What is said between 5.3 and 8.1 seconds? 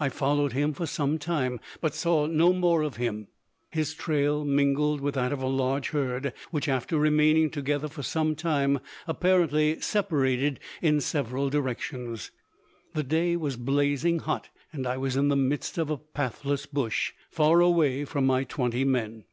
of a large herd, which, after remaining together for